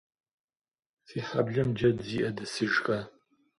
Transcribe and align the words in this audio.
Фи 1.07 1.19
хьэблэм 1.27 1.69
джэд 1.77 1.97
зиӏэ 2.07 2.29
дэсыжкъэ? 2.37 2.99